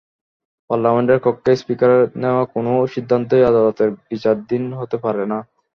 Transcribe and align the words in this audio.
পার্লামেন্টের 0.69 1.19
কক্ষে 1.25 1.51
স্পিকারের 1.61 2.03
নেওয়া 2.21 2.43
কোনো 2.53 2.71
সিদ্ধান্তই 2.93 3.47
আদালতের 3.49 3.89
বিচারাধীন 4.01 4.63
হতে 4.79 4.97
পারে 5.03 5.23
না। 5.31 5.39